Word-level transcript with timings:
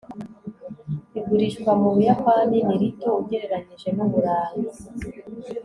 igurishwa 1.19 1.71
mu 1.81 1.89
buyapani 1.95 2.57
ni 2.67 2.75
rito 2.81 3.09
ugereranije 3.21 3.87
n'i 3.95 4.05
burayi 4.11 4.61